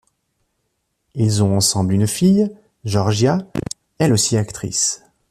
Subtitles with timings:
[1.13, 2.49] Ils ont ensemble une fille,
[2.85, 3.37] Georgia,
[3.99, 5.03] elle aussi actrice.